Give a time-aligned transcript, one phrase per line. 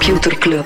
[0.00, 0.64] Computer Club.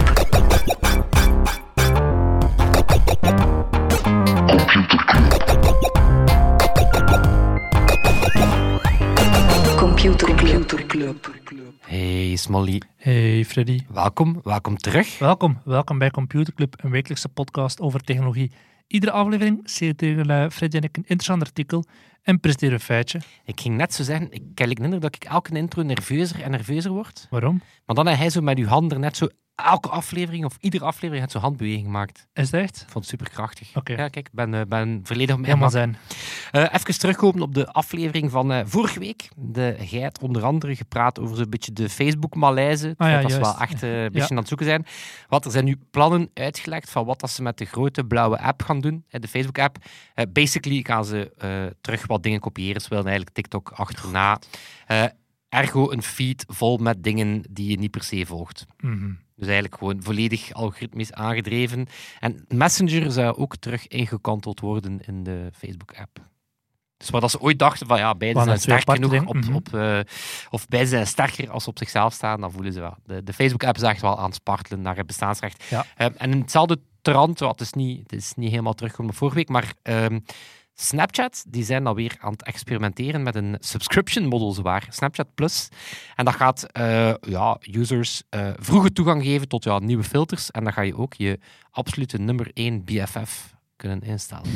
[9.77, 11.27] Computer Club.
[11.81, 15.19] Hey Smolly, Hey Freddy, welkom, welkom terug.
[15.19, 15.61] welkom.
[15.65, 18.53] Welkom bij Computer Club, een wekelijkse podcast over technologie.
[18.87, 21.85] Iedere aflevering selecteren Freddy en ik een interessant artikel
[22.25, 23.21] en presenteren een feitje.
[23.45, 26.51] Ik ging net zo zeggen, ik heb de indruk dat ik elke intro nerveuzer en
[26.51, 27.27] nerveuzer word.
[27.31, 27.63] Waarom?
[27.87, 31.23] Maar dan heb hij zo met uw handen net zo elke aflevering of iedere aflevering
[31.23, 32.27] had zo'n handbeweging gemaakt.
[32.33, 32.77] Is dat echt?
[32.77, 33.77] Ik vond het superkrachtig.
[33.77, 33.93] Oké.
[33.93, 35.97] Ja, kijk, ik ben, eh, ben volledig op mijn Helemaal zijn.
[36.51, 39.29] Eh, even terugkomen op de aflevering van eh, vorige week.
[39.37, 42.95] De Geit onder andere gepraat over zo'n beetje de Facebook-malaise.
[42.97, 44.87] Ah ja, dat ze wel echt een beetje aan het zoeken zijn.
[45.29, 48.63] Wat er zijn nu plannen uitgelekt van wat dat ze met de grote blauwe app
[48.63, 49.05] gaan doen.
[49.09, 49.77] De Facebook-app.
[50.33, 51.33] Basically gaan ze
[51.81, 52.81] terug wat dingen kopiëren.
[52.81, 54.39] Ze willen eigenlijk TikTok achterna.
[55.49, 58.67] Ergo een feed vol met dingen die je niet per se volgt.
[58.81, 59.11] Mhm.
[59.37, 61.87] Dus eigenlijk gewoon volledig algoritmisch aangedreven.
[62.21, 66.33] En Messenger zou ook terug ingekanteld worden in de Facebook-app.
[66.97, 69.55] Dus dat ze ooit dachten van ja, beide zijn sterk genoeg op, dingen?
[69.55, 70.01] op, eh,
[70.51, 72.97] of beide zijn sterker als ze op zichzelf staan, dan voelen ze wel.
[73.05, 75.65] De, de Facebook-app is echt wel aan het spartelen naar het bestaansrecht.
[75.71, 75.87] Ja.
[75.97, 79.49] Eh, en in hetzelfde trant, wat is niet, het is niet helemaal teruggekomen vorige week,
[79.49, 80.19] maar ehm,
[80.75, 84.87] Snapchat, die zijn alweer aan het experimenteren met een subscription model, zwaar.
[84.89, 85.69] Snapchat Plus.
[86.17, 90.51] En dat gaat eh, ja, users eh, vroege toegang geven tot ja, nieuwe filters.
[90.51, 91.39] En dan ga je ook je
[91.71, 94.51] absolute nummer 1 BFF kunnen instellen.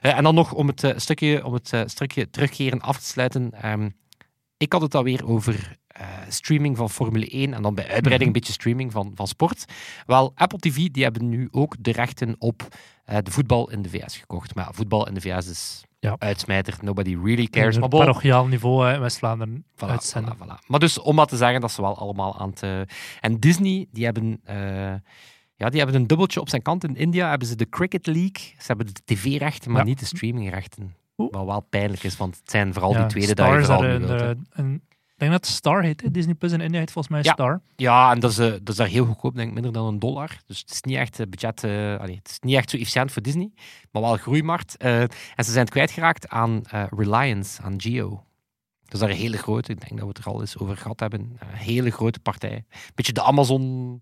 [0.00, 3.50] Eh, en dan nog om het, stukje, om het stukje terugkeren af te sluiten.
[3.52, 3.88] ehm,
[4.56, 8.26] ik had het alweer over eh, streaming van Formule 1 en dan bij uitbreiding Mhm.
[8.26, 9.64] een beetje streaming van, van sport.
[10.06, 12.68] Wel, Apple TV die hebben nu ook de rechten op
[13.04, 14.54] eh, de voetbal in de VS gekocht.
[14.54, 16.16] Maar voetbal in de VS is Ja.
[16.18, 16.78] uitsmijter.
[16.80, 17.74] Nobody really cares.
[17.74, 20.36] Maar Op bon, parochiaal niveau in West-Vlaanderen Voilà, uitzenden.
[20.36, 20.66] voilà, voilà.
[20.66, 22.62] Maar dus om maar te zeggen dat ze wel allemaal aan het...
[22.62, 22.80] eh,
[23.20, 24.40] En Disney, die hebben,
[25.56, 26.84] ja, die hebben een dubbeltje op zijn kant.
[26.84, 28.54] In India hebben ze de Cricket League.
[28.58, 29.86] Ze hebben de tv-rechten, maar Ja.
[29.86, 30.94] niet de streamingrechten.
[31.16, 33.66] Wat wel pijnlijk is, want het zijn vooral Ja, die tweede Star dat je is
[33.66, 34.30] vooral daar niet een, wilt, hè.
[34.30, 34.91] eh, een- Ik
[35.28, 36.00] denk dat Star heet.
[36.02, 36.10] hè.
[36.10, 37.32] Disney Plus in India heet volgens mij Ja.
[37.32, 37.60] Star.
[37.76, 39.98] Ja, en dat is, eh, dat is daar heel goedkoop, denk ik, minder dan een
[39.98, 40.38] dollar.
[40.46, 43.12] Dus het is niet echt eh, budget, eh, allee, het is niet echt zo efficiënt
[43.12, 43.50] voor Disney,
[43.90, 44.76] maar wel een groeimarkt.
[44.76, 48.08] En ze zijn het kwijtgeraakt aan Reliance, aan Geo.
[48.84, 50.76] Dat is daar een hele grote, ik denk dat we het er al eens over
[50.76, 52.64] gehad hebben, een hele grote partij.
[52.94, 54.00] Beetje de Amazon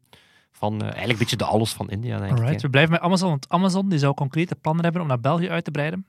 [0.53, 2.37] van, eigenlijk een beetje de alles van India, denk ik.
[2.39, 2.61] Alright, hè.
[2.63, 3.29] we blijven bij Amazon.
[3.29, 6.07] Want Amazon die zou concrete plannen hebben om naar België uit te breiden.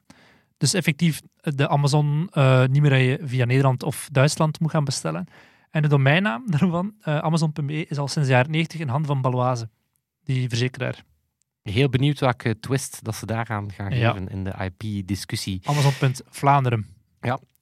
[0.62, 5.26] Dus effectief de Amazon eh, niet meer via Nederland of Duitsland moet gaan bestellen.
[5.72, 9.22] En de domeinnaam daarvan, eh, Amazon.be, is al sinds de jaren 90 in handen van
[9.22, 9.70] Baloise,
[10.24, 11.04] die verzekeraar.
[11.64, 14.12] Heel benieuwd welke twist dat ze daaraan gaan Ja.
[14.12, 15.62] geven in de IP-discussie.
[15.64, 16.86] Amazon.Vlaanderen.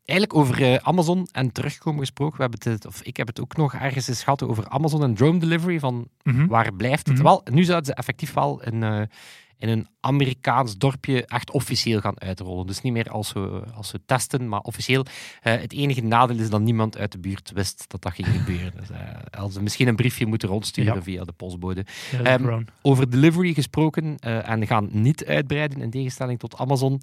[0.05, 3.55] Eigenlijk over eh, Amazon en terugkomen gesproken, we hebben het, of ik heb het ook
[3.55, 6.47] nog ergens eens gehad over Amazon en drone delivery, van Mhm.
[6.47, 7.15] waar blijft het?
[7.15, 7.23] Mhm.
[7.25, 9.01] Wel, nu zouden ze effectief wel eh,
[9.59, 12.67] in een Amerikaans dorpje echt officieel gaan uitrollen.
[12.67, 15.05] Dus niet meer als we, als we testen, maar officieel.
[15.41, 18.73] Eh, het enige nadeel is dat niemand uit de buurt wist dat dat ging gebeuren.
[18.79, 21.01] Dus, eh, als ze misschien een briefje moeten rondsturen Ja.
[21.01, 21.85] via de postbode.
[22.11, 22.63] Ja, Ehm.
[22.81, 27.01] Over delivery gesproken eh, en gaan niet uitbreiden in tegenstelling tot Amazon.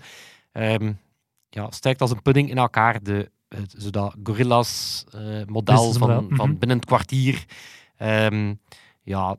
[0.53, 0.93] Ehm
[1.49, 3.03] ja, stijgt als een pudding in elkaar.
[3.03, 5.05] De, het, zodat Gorillas
[5.47, 6.59] model van, van mhm.
[6.59, 7.45] binnen het kwartier.
[7.97, 8.55] ehm,
[9.03, 9.37] ja,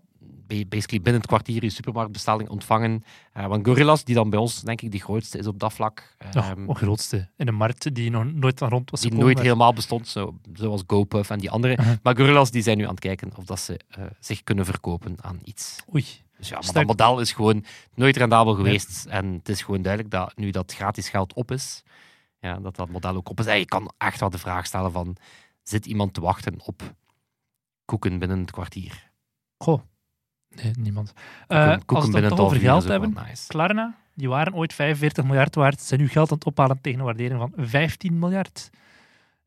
[0.48, 3.04] basically binnen het kwartier je supermarktbestelling ontvangen.
[3.34, 6.16] Eh, want Gorillas, die dan bij ons denk ik de grootste is op dat vlak.
[6.32, 9.34] Ja, ehm, de grootste in de markt die nog nooit aan rond was die gekomen.
[9.34, 11.74] nooit helemaal bestond, zo, zoals GoPuff en die andere.
[11.74, 11.96] Mhm.
[12.04, 15.16] Maar Gorillas die zijn nu aan het kijken of dat ze eh, zich kunnen verkopen
[15.22, 15.76] aan iets.
[15.94, 16.06] Oei.
[16.38, 16.88] Dus ja, maar Sterk.
[16.88, 17.66] dat model is gewoon
[17.96, 19.06] nooit rendabel geweest.
[19.06, 21.84] En het is gewoon duidelijk dat nu dat gratis geld op is,
[22.40, 23.46] ja, dat dat model ook op is.
[23.46, 25.16] En je kan echt wel de vraag stellen van,
[25.64, 26.96] zit iemand te wachten op
[27.86, 29.12] koeken binnen het kwartier?
[29.58, 29.82] Goh.
[30.64, 31.14] Nee, niemand.
[31.48, 33.48] Eh, koeken als we binnen het over geld hebben, nice.
[33.48, 37.06] Klarna, die waren ooit 45 miljard waard, zijn nu geld aan het ophalen tegen een
[37.06, 38.70] waardering van 15 miljard.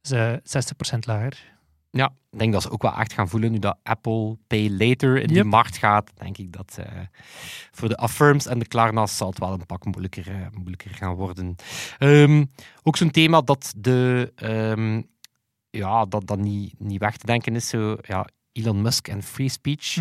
[0.00, 1.58] Dat is eh, 60% lager.
[1.90, 5.16] Ja, ik denk dat ze ook wel echt gaan voelen nu dat Apple Pay Later
[5.16, 6.10] in die markt gaat.
[6.14, 7.00] Denk ik dat eh,
[7.70, 11.14] voor de Affirms en de Klarna's zal het wel een pak moeilijker, eh, moeilijker gaan
[11.14, 11.56] worden.
[11.98, 12.44] Ehm,
[12.82, 15.02] ook zo'n thema dat de ehm,
[15.70, 17.68] ja, dat, dat niet, niet weg te denken is.
[17.68, 18.26] Zo, ja,
[18.60, 19.98] Elon Musk en free speech.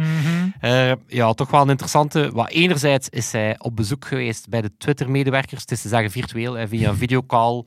[0.59, 2.31] Eh, ja, toch wel een interessante.
[2.31, 5.61] Wat enerzijds is hij op bezoek geweest bij de Twitter-medewerkers.
[5.61, 7.63] Het is te zeggen virtueel, hè, via een videocall.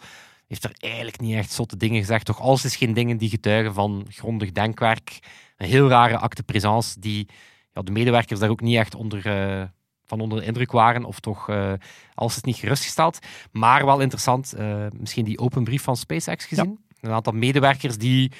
[0.48, 2.24] Heeft er eigenlijk niet echt zotte dingen gezegd.
[2.24, 5.18] Toch alles is geen dingen die getuigen van grondig denkwerk.
[5.56, 7.28] Een heel rare acte présence die
[7.72, 9.62] ja, de medewerkers daar ook niet echt onder, eh,
[10.06, 11.04] van onder de indruk waren.
[11.04, 11.72] Of toch eh
[12.14, 13.18] alles is niet gerustgesteld.
[13.50, 14.54] Maar wel interessant,
[14.98, 16.78] misschien die open brief van SpaceX gezien.
[17.00, 18.32] Een aantal medewerkers die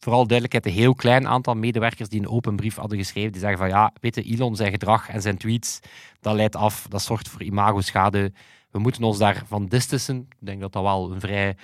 [0.00, 3.32] vooral duidelijkheid, een heel klein aantal medewerkers die een open brief hadden geschreven.
[3.32, 5.80] Die zeggen van ja, weet je, Elon zijn gedrag en zijn tweets,
[6.20, 8.32] dat leidt af, dat zorgt voor imagoschade.
[8.70, 10.16] We moeten ons daarvan distancen.
[10.16, 11.56] Ik denk dat dat wel een vrij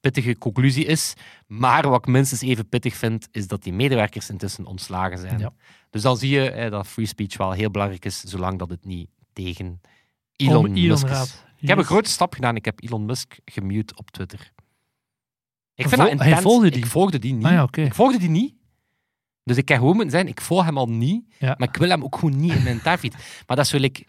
[0.00, 1.14] pittige conclusie is.
[1.46, 5.38] Maar wat ik minstens even pittig vind, is dat die medewerkers intussen ontslagen zijn.
[5.38, 5.52] Ja.
[5.90, 8.84] Dus dan zie je eh, dat free speech wel heel belangrijk is, zolang dat het
[8.84, 9.80] niet tegen
[10.36, 11.42] Elon, Elon Musk is.
[11.60, 12.56] Ik heb een grote stap gedaan.
[12.56, 14.52] Ik heb Elon Musk gemute op Twitter.
[15.74, 16.42] Ik Vol- vind dat hij intens.
[16.42, 16.78] volgde die?
[16.78, 17.44] Ik volgde die niet.
[17.44, 17.68] Ah ja.
[17.82, 18.54] Ik volgde die niet.
[19.44, 21.24] Dus ik kan gewoon moeten zijn, ik volg hem al niet.
[21.38, 21.54] Ja.
[21.58, 23.12] Maar ik wil hem ook gewoon niet in mijn tijdfeed.
[23.46, 24.04] Maar dat is, like,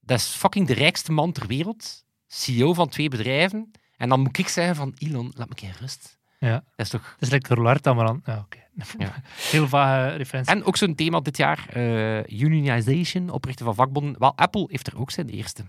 [0.00, 2.04] dat is fucking de rijkste man ter wereld.
[2.26, 3.70] CEO van twee bedrijven.
[3.96, 6.18] En dan moet ik zeggen van, Elon, laat me een keer rust.
[6.38, 6.52] Ja.
[6.52, 7.10] Dat is toch...
[7.12, 8.22] Het is lekker Roulard dan maar aan.
[8.24, 8.58] Ja, oké.
[8.98, 9.14] Ja.
[9.50, 10.54] Heel vage referentie.
[10.54, 14.18] En ook zo'n thema dit jaar, eh, unionization, oprichten van vakbonden.
[14.18, 15.64] Wel, Apple heeft er ook zijn eerste.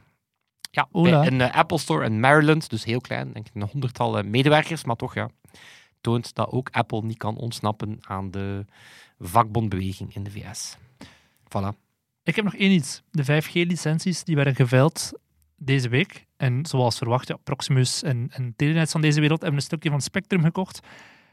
[0.71, 1.25] Ja, bij Ola.
[1.25, 4.95] een eh, Apple Store in Maryland, dus heel klein, denk ik een honderdtal medewerkers, maar
[4.95, 5.29] toch ja,
[6.01, 8.65] toont dat ook Apple niet kan ontsnappen aan de
[9.19, 10.77] vakbondbeweging in de VS.
[11.43, 11.77] Voilà.
[12.23, 13.01] Ik heb nog één iets.
[13.11, 15.11] De 5G-licenties die werden geveild
[15.55, 16.25] deze week.
[16.37, 20.01] En zoals verwacht, ja, Proximus en, en Telenet van deze wereld hebben een stukje van
[20.01, 20.75] Spectrum gekocht.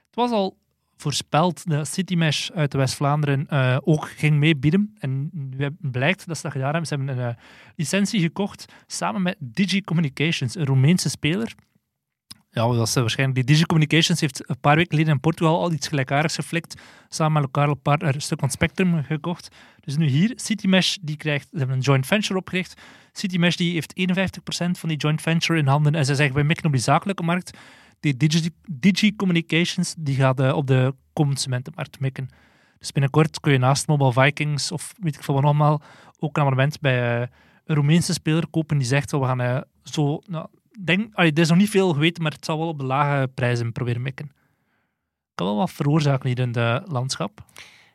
[0.06, 0.56] Het was al
[1.03, 4.97] voorspeld dat Citymesh uit West-Vlaanderen eh, ook ging meebieden.
[4.99, 6.87] En nu blijkt dat ze dat gedaan hebben.
[6.87, 7.43] Ze hebben een eh,
[7.77, 11.55] licentie gekocht samen met Digi Communications, een Roemeense speler.
[12.50, 13.39] Ja, dat is waarschijnlijk.
[13.39, 16.81] Die Digi Communications heeft een paar weken geleden in Portugal al iets gelijkaardigs geflikt.
[17.09, 19.49] Samen met partner een stuk van Spectrum gekocht.
[19.81, 22.81] Dus nu hier, Citymesh, die krijgt, ze hebben een joint venture opgericht.
[23.12, 25.95] Citymesh die heeft 51% van die joint venture in handen.
[25.95, 27.59] En ze zeggen, wij mikken op die zakelijke markt.
[28.00, 32.29] Die Digi, Digi Communications, die gaat eh, op de consumentenmarkt mikken.
[32.79, 35.83] Dus binnenkort kun je naast Mobile Vikings of weet ik veel wat allemaal
[36.19, 37.29] ook een abonnement bij eh,
[37.65, 40.21] een Roemeense speler kopen die zegt, we gaan eh, zo...
[40.27, 40.47] Nou,
[40.85, 43.29] denk, allee, er is nog niet veel geweten, maar het zal wel op de lage
[43.29, 44.31] prijzen proberen mikken.
[45.35, 47.45] Kan wel wat veroorzaken hier in het landschap.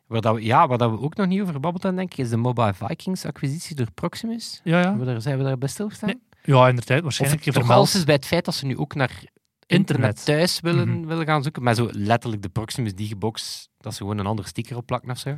[0.07, 2.29] Waar dat we, ja, waar dat we ook nog niet over hebben, denk ik, is
[2.29, 4.61] de Mobile Vikings acquisitie door Proximus.
[4.63, 4.83] Ja, ja.
[4.83, 6.09] Hebben we daar, zijn we daar bij stilgestaan?
[6.09, 6.21] Nee,
[6.55, 6.97] Ja, inderdaad.
[6.97, 7.79] Of Waarschijnlijk het toch vermeld.
[7.79, 9.23] alles is bij het feit dat ze nu ook naar
[9.67, 10.25] internet, Internet.
[10.25, 11.07] thuis willen, Mhm.
[11.07, 11.63] willen gaan zoeken.
[11.63, 15.37] Maar zo letterlijk de Proximus Digibox, dat ze gewoon een andere sticker opplakken of zo.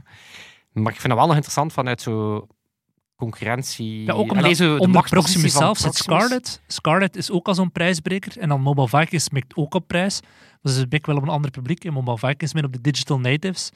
[0.72, 2.48] Maar ik vind dat wel nog interessant vanuit zo
[3.16, 4.04] concurrentie.
[4.04, 6.20] Ja, ook omdat Allee, zo de Proximus zelf zit Proximus.
[6.20, 6.62] Scarlett.
[6.68, 8.38] Scarlett is ook al zo'n prijsbreker.
[8.40, 10.20] En dan Mobile Vikings mikt ook op prijs.
[10.62, 11.84] Dus ze mikken wel op een ander publiek.
[11.86, 13.72] En Mobile Vikings meer op de digital natives.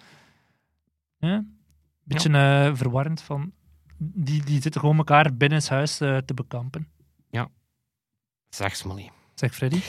[1.17, 1.45] Ja.
[2.03, 3.51] Beetje eh, verwarrend van...
[3.97, 6.87] Die, die zitten gewoon elkaar binnen het huis eh, te bekampen.
[8.49, 9.11] Zeg ze maar niet.
[9.33, 9.79] Zeg Freddy.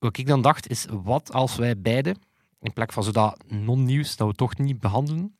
[0.00, 2.16] Wat ik dan dacht is, wat als wij beide,
[2.60, 5.36] in plek van zo dat non-nieuws dat we toch niet behandelen,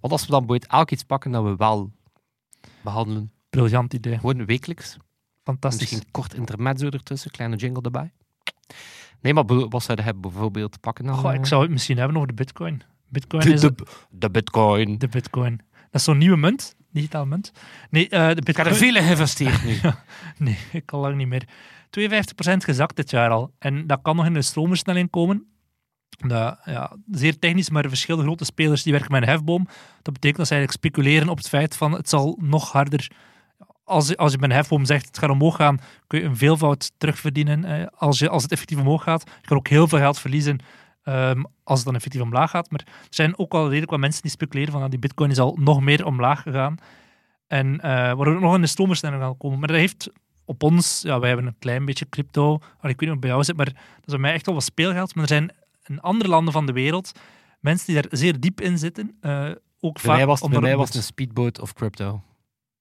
[0.00, 1.90] wat als we dan bijvoorbeeld elk iets pakken dat we wel
[2.82, 3.32] behandelen?
[3.50, 4.18] Briljant idee.
[4.18, 4.96] Gewoon wekelijks.
[5.44, 5.80] Fantastisch.
[5.80, 8.12] Misschien een kort intermezzo ertussen, kleine jingle erbij.
[9.20, 11.14] Nee, maar wat zou je hebben bijvoorbeeld pakken dan?
[11.14, 12.82] Goh, ik eh, zou het misschien hebben over de bitcoin.
[13.08, 13.74] Bitcoin de, is de,
[14.10, 14.98] de bitcoin.
[14.98, 15.60] de bitcoin.
[15.90, 16.76] Dat is zo'n nieuwe munt.
[16.92, 17.52] Digitaal munt.
[17.90, 18.66] Nee, eh, de Ik heb bitcoin...
[18.66, 19.78] er veel in geïnvesteerd nu.
[20.38, 21.44] Nee, ik al lang niet meer.
[21.44, 21.50] 52%
[22.56, 23.54] gezakt dit jaar al.
[23.58, 25.46] En dat kan nog in een stroomversnelling komen.
[26.28, 29.66] Ja, zeer technisch, maar verschillende grote spelers die werken met een hefboom.
[30.02, 33.10] Dat betekent dat ze eigenlijk speculeren op het feit van het zal nog harder...
[33.84, 36.92] Als als je met een hefboom zegt het gaat omhoog gaan, kun je een veelvoud
[36.98, 37.64] terugverdienen.
[37.64, 40.58] Eh, als, je, als het effectief omhoog gaat, je kan ook heel veel geld verliezen
[41.12, 42.70] ehm, als het dan effectief omlaag gaat.
[42.70, 45.38] Maar er zijn ook al redelijk wat mensen die speculeren van ah, die bitcoin is
[45.38, 46.76] al nog meer omlaag gegaan.
[47.46, 49.58] En eh waardoor het nog in de stroomversnelling gaan komen.
[49.58, 50.10] Maar dat heeft
[50.44, 52.44] op ons, ja, wij hebben een klein beetje crypto.
[52.80, 53.74] Allee, ik weet niet of bij jou zit, maar dat
[54.04, 55.14] is bij mij echt wel wat speelgeld.
[55.14, 55.50] Maar er zijn
[55.86, 57.12] in andere landen van de wereld
[57.60, 59.16] mensen die daar zeer diep in zitten.
[59.20, 59.50] eh,
[59.80, 62.22] ook Bij vaak mij was, bij mij was het een speedboat of crypto.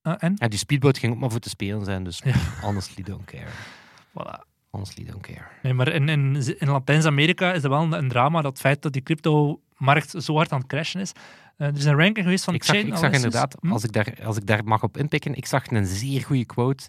[0.02, 0.34] Ah, en?
[0.38, 2.34] Ja, die speedboat ging ook maar voor te spelen zijn, dus Ja.
[2.62, 3.48] honestly don't care.
[4.20, 4.46] Voilà.
[4.78, 5.46] Honestly don't care.
[5.64, 8.94] Nee, maar in, in, in Latijns-Amerika is dat wel een, een drama, dat feit dat
[8.94, 11.12] die crypto-markt zo hard aan het crashen is.
[11.58, 13.72] Eh, er is een ranking geweest van ik zag, Chain ik zag inderdaad, Hm?
[13.72, 16.88] als ik, daar, als ik daar mag op inpikken, ik zag een zeer goede quote.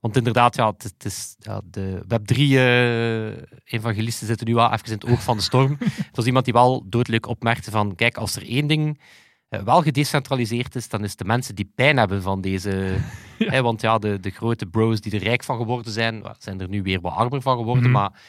[0.00, 4.92] Want inderdaad, ja, het, is- het is, ja, de Web3-evangelisten zitten nu wel even in
[4.92, 5.76] het oog van de storm.
[6.06, 9.04] Het was iemand die wel doodleuk opmerkte van, kijk, als er één ding eh,
[9.48, 12.96] wel gedecentraliseerd is, dan is het de mensen die pijn hebben van deze...
[13.38, 16.68] Hè, want ja, de, de grote bros die er rijk van geworden zijn, zijn er
[16.68, 17.92] nu weer wat armer van geworden, Mhm.
[17.92, 18.20] maar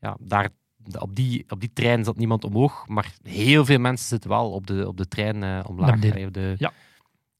[0.00, 0.48] ja, daar,
[0.98, 4.66] op, die, op die trein zat niemand omhoog, maar heel veel mensen zitten wel op
[4.66, 6.00] de, op de trein eh, omlaag.
[6.02, 6.72] Hè, de, Ja.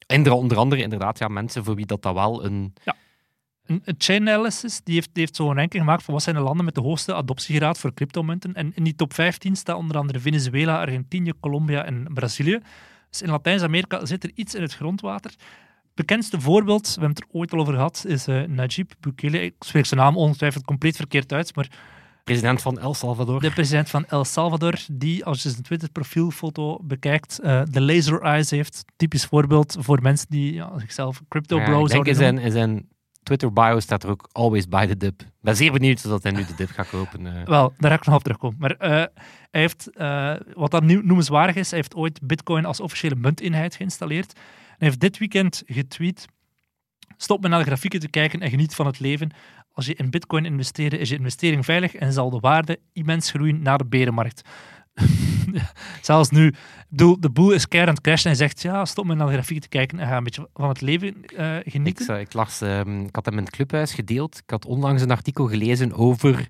[0.07, 2.73] en er- onder andere inderdaad ja, mensen voor wie dat, dat wel een...
[3.67, 6.65] Een Chain Analysis die heeft, die heeft zo'n ranking gemaakt van wat zijn de landen
[6.65, 8.55] met de hoogste adoptiegraad voor cryptomunten.
[8.55, 12.61] En in die top 15 staat onder andere Venezuela, Argentinië, Colombia en Brazilië.
[13.15, 15.31] Dus in Latijns-Amerika zit er iets in het grondwater.
[15.31, 19.43] Het bekendste voorbeeld, we hebben het er ooit al over gehad, is eh, Najib Bukele.
[19.43, 21.69] Ik spreek zijn naam ongetwijfeld compleet verkeerd uit, maar
[22.25, 23.41] President van El Salvador.
[23.41, 28.51] De president van El Salvador, die als je zijn Twitter-profielfoto bekijkt, eh, de laser eyes
[28.51, 28.85] heeft.
[28.97, 32.53] Typisch voorbeeld voor mensen die ja, zichzelf crypto Ja, ik zouden in zijn, noemen.
[32.53, 32.89] in zijn
[33.25, 35.21] Twitter bio staat er ook always buy the dip.
[35.21, 37.27] Ik ben zeer benieuwd of hij nu de dip gaat kopen.
[37.27, 37.47] eh.
[37.47, 38.57] Wel, daar ga ik nog op terugkomen.
[38.59, 43.15] Maar eh, hij heeft, eh, wat dan noemenswaardig is, hij heeft ooit Bitcoin als officiële
[43.15, 44.33] munteenheid geïnstalleerd.
[44.35, 44.41] En
[44.79, 46.27] hij heeft dit weekend getweet:
[47.17, 49.31] Stop met naar de grafieken te kijken en geniet van het leven.
[49.73, 53.63] Als je in Bitcoin investeert, is je investering veilig en zal de waarde immens groeien
[53.63, 54.43] naar de berenmarkt.
[56.03, 56.57] Zelfs nu, ik
[56.89, 59.33] bedoel, de boel is keihard aan het crashen en zegt: Ja, stop met naar de
[59.33, 62.05] grafieken te kijken en ga een beetje van het leven eh, Ik, genieten.
[62.05, 64.37] zou- ik, las, ehm, ik had hem in het clubhuis gedeeld.
[64.39, 66.49] Ik had onlangs een artikel gelezen over,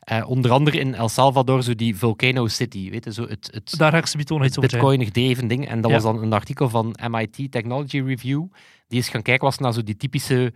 [0.00, 2.90] eh, onder andere in El Salvador, zo die Volcano City.
[2.90, 4.70] Weet je, zo het, het, Daar ga ik ze nog iets over.
[4.70, 5.68] Bitcoin gedreven ding.
[5.68, 5.96] En dat Ja.
[5.96, 8.44] was dan een artikel van MIT Technology Review.
[8.88, 10.52] Die eens gaan kijken was naar zo die typische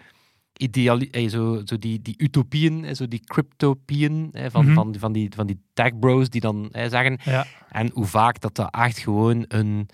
[0.57, 4.75] ideali eh, zo, zo die, die utopieën, eh, zo die cryptopieën eh, van, Mhm.
[4.75, 7.19] van, van, die, van die tech bros die dan eh, zeggen.
[7.25, 9.89] Ja, En hoe vaak dat dat echt gewoon een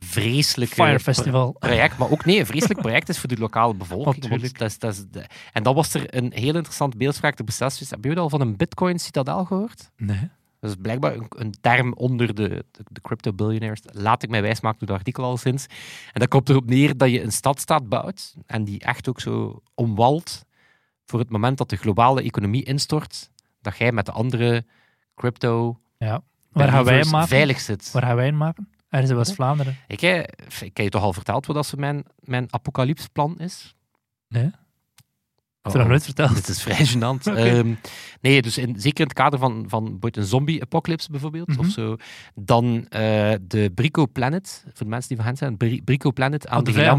[0.00, 1.52] vreselijke Fire Festival.
[1.52, 4.28] project, maar ook nee, een vreselijk project is voor de lokale bevolking.
[4.28, 7.44] Want dat is, dat is de- en dan was er een heel interessant beeldspraak te
[7.44, 7.86] beseffen.
[7.88, 9.90] Hebben jullie al van een Bitcoin citadel gehoord?
[9.96, 10.30] Nee.
[10.60, 13.80] Dat is blijkbaar een, een term onder de, de, de crypto billionaires.
[13.84, 15.66] Laat ik mij wijsmaken door het artikel al sinds.
[16.12, 19.62] En dat komt erop neer dat je een stadstaat bouwt en die echt ook zo
[19.74, 20.44] omwalt
[21.04, 24.64] voor het moment dat de globale economie instort, dat jij met de andere
[25.14, 26.22] crypto Ja.
[26.48, 27.28] Waar gaan wij maken?
[27.28, 27.90] veilig zit.
[27.92, 28.68] Waar gaan wij maken?
[28.88, 29.76] Ergens in West-Vlaanderen.
[29.86, 30.18] Ik, hè,
[30.60, 33.74] ik heb je toch al verteld wat dat mijn, mijn apocalypsplan is?
[34.28, 34.50] Nee.
[35.68, 36.34] Oh, heb het nog nooit verteld.
[36.34, 37.22] Dit is vrij gênant.
[37.36, 37.74] Ehm,
[38.20, 41.58] nee, dus in, zeker in het kader van, van bijvoorbeeld een zombie-apocalypse bijvoorbeeld, Mhm.
[41.60, 41.96] of zo,
[42.34, 46.48] dan eh, de Brico Planet, voor de mensen die van hen zijn, Bri- Brico Planet
[46.48, 46.70] aan de.
[46.70, 46.90] Nee,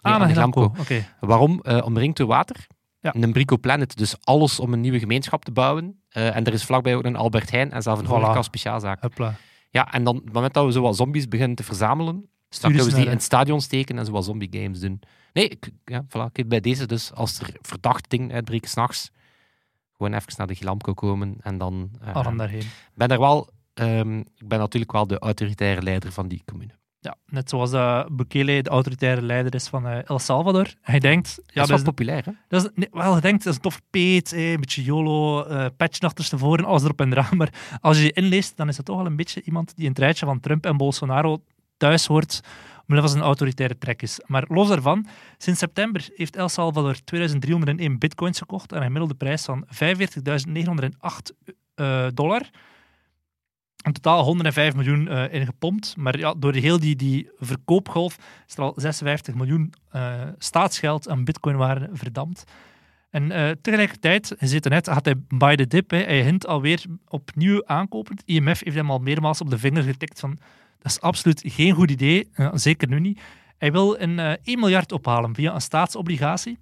[0.00, 1.04] Ah, aan.
[1.20, 1.60] Waarom?
[1.62, 2.66] Eh, omringd door water.
[3.00, 3.14] Ja.
[3.20, 6.00] Een Brico Planet, dus alles om een nieuwe gemeenschap te bouwen.
[6.08, 8.08] Eh, en er is vlakbij ook een Albert Heijn en zelf een Voilà.
[8.08, 9.02] horeca speciaalzaak.
[9.02, 9.34] Hopla.
[9.70, 12.14] Ja, en dan op het moment dat we zo wat zombies beginnen te verzamelen,
[12.84, 15.00] eens we die in het stadion steken en zo wat zombie games doen.
[15.34, 19.10] Nee, ik, ja, voilà, bij deze dus, als er verdacht dingen uitbreken s'nachts,
[19.96, 21.90] gewoon even naar de Gilamco komen en dan...
[22.00, 22.66] eh, Allen daarheen.
[22.94, 23.48] ben er wel...
[23.74, 26.72] ehm, ik ben natuurlijk wel de autoritaire leider van die commune.
[27.00, 30.74] Ja, net zoals dat Bukele de autoritaire leider is van eh, El Salvador.
[30.80, 31.40] Hij denkt...
[31.46, 32.32] Ja, dat is wel populair, hè?
[32.48, 35.44] dat is, nee, wel, hij denkt, dat is een toffe peet, eh, een beetje YOLO,
[35.44, 37.36] eh patch achterstevoren, alles erop en eraan.
[37.36, 39.90] Maar als je je inleest, dan is het toch wel een beetje iemand die in
[39.90, 41.42] het rijtje van Trump en Bolsonaro
[41.76, 42.40] thuis hoort,
[42.86, 44.20] omwille van zijn autoritaire trekjes.
[44.26, 45.06] Maar los daarvan,
[45.38, 49.70] sinds september heeft El Salvador 2301 bitcoins gekocht aan een gemiddelde prijs van 45.908
[51.74, 52.48] eh, dollar.
[53.82, 55.96] In totaal 105 miljoen eh ingepompt.
[55.96, 61.24] Maar ja, door heel die, die verkoopgolf is er al 56 miljoen eh, staatsgeld aan
[61.24, 62.44] bitcoinwaarde verdampt.
[63.10, 65.90] En tegelijkertijd, je ziet net, had hij by the dip.
[65.90, 68.18] Hè, hij hint alweer op nieuwe aankopen.
[68.24, 70.38] IMF heeft hem al meermaals op de vinger getikt van
[70.84, 73.20] dat is absoluut geen goed idee, eh, zeker nu niet.
[73.58, 76.58] Hij wil een eh 1 miljard ophalen via een staatsobligatie.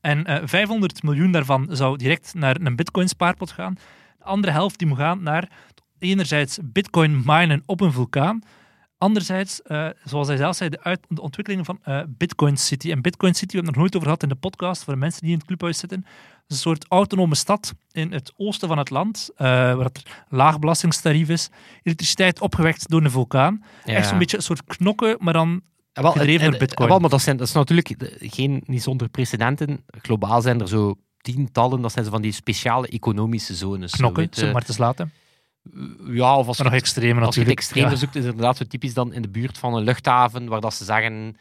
[0.00, 3.74] En eh 500 miljoen daarvan zou direct naar een bitcoin spaarpot gaan.
[4.18, 5.50] De andere helft die moet gaan naar
[5.98, 8.42] enerzijds bitcoin minen op een vulkaan.
[8.98, 12.90] Anderzijds, eh, zoals hij zelf zei, de, uit, de ontwikkelingen van eh, Bitcoin City.
[12.90, 14.98] En Bitcoin City, we hebben het nog nooit over gehad in de podcast, voor de
[14.98, 16.04] mensen die in het clubhuis zitten.
[16.48, 20.58] Het een soort autonome stad in het oosten van het land, eh, waar het laag
[20.58, 21.50] belastingstarief is.
[21.82, 23.64] Elektriciteit opgewekt door een vulkaan.
[23.84, 25.60] Echt zo'n beetje een soort knokken, maar dan
[25.92, 26.88] wel, gedreven en- door en- Bitcoin.
[26.88, 29.84] wel, maar dat, zijn, dat is natuurlijk geen, niet zonder precedenten.
[30.02, 33.90] Globaal zijn er zo tientallen, dat zijn zo van die speciale economische zones.
[33.90, 34.40] zo, knokken, weet je.
[34.40, 35.12] zeg maar te laten.
[36.06, 37.58] Ja, of als Maar je nog extremer Als je het natuurlijk.
[37.58, 37.94] extreem Ja.
[37.96, 40.74] zoekt, is het inderdaad zo typisch dan in de buurt van een luchthaven, waar dat
[40.74, 41.36] ze zeggen,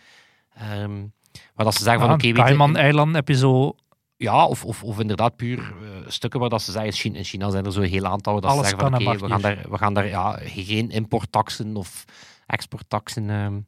[0.53, 0.91] ehm,
[1.55, 3.75] waar dat ze zeggen van Ja, oké, weet je, Cayman-eiland heb je zo
[4.17, 7.24] ja, of, of, of inderdaad puur eh, stukken waar dat ze zeggen, in China, in
[7.24, 9.65] China zijn er zo heel aantal waar dat ze zeggen van oké, we gaan daar,
[9.69, 12.03] we gaan daar ja, geen importtaxen of
[12.45, 13.29] exporttaxen.
[13.29, 13.59] ehm.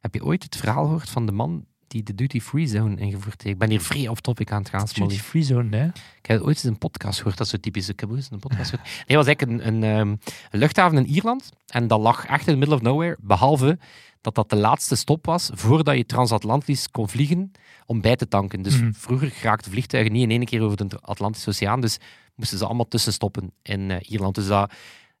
[0.00, 3.54] Heb je ooit het verhaal gehoord van de man die de duty-free zone ingevoerd heeft?
[3.54, 5.86] Ik ben hier vrij off topic aan het gaan, duty free zone, hè?
[5.86, 7.88] Ik heb ooit eens een podcast gehoord, dat is zo typisch.
[7.88, 8.88] Ik heb ooit eens een podcast gehoord.
[9.06, 10.08] Nee, was eigenlijk een, een, ehm,
[10.50, 11.50] een luchthaven in Ierland.
[11.66, 13.16] En dat lag echt in the middle of nowhere.
[13.20, 13.78] Behalve
[14.20, 17.52] dat dat de laatste stop was voordat je transatlantisch kon vliegen
[17.86, 18.62] om bij te tanken.
[18.62, 18.92] Dus Mhm.
[18.92, 21.80] vroeger raakten vliegtuigen niet in één keer over de Atlantische Oceaan.
[21.80, 21.98] Dus
[22.34, 24.34] moesten ze allemaal tussenstoppen in eh, Ierland.
[24.34, 24.72] Dus dat,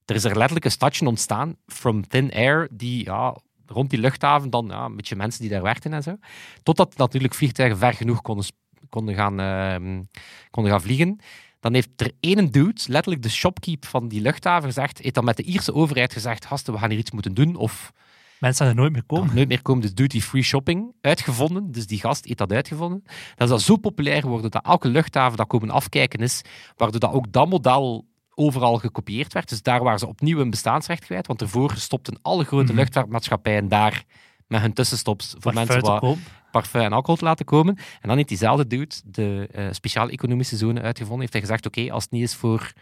[0.04, 4.50] er is er letterlijk een stadje ontstaan, from thin air, die ja, rond die luchthaven
[4.50, 6.16] dan ja, een beetje mensen die daar werkten en zo.
[6.62, 8.46] Totdat natuurlijk vliegtuigen ver genoeg konden,
[8.88, 10.02] konden, gaan, ehm,
[10.50, 11.20] konden gaan vliegen.
[11.60, 15.36] Dan heeft er één dude, letterlijk de shopkeep van die luchthaven, gezegd, heeft dan met
[15.36, 17.56] de Ierse overheid gezegd, gasten, we gaan hier iets moeten doen.
[17.56, 17.92] Of...
[18.40, 19.34] Mensen gaan er nooit meer komen.
[19.34, 19.82] nooit meer komen.
[19.82, 21.72] Dus duty-free shopping uitgevonden.
[21.72, 23.02] Dus die gast heeft dat uitgevonden.
[23.04, 26.42] Dat is dat zo populair geworden dat elke luchthaven dat komen afkijken is,
[26.76, 28.06] waardoor dat ook dat model
[28.38, 29.48] overal gekopieerd werd.
[29.48, 32.74] Dus daar waren ze opnieuw een bestaansrecht kwijt, want ervoor stopten alle grote Mhm.
[32.76, 34.04] luchtvaartmaatschappijen daar
[34.46, 36.18] met hun tussenstops voor mensen Parfum wat
[36.50, 37.76] parfum en alcohol te laten komen.
[37.76, 41.20] En dan heeft diezelfde dude de eh, speciale economische zone uitgevonden.
[41.20, 42.72] Heeft hij gezegd, oké, als het niet is voor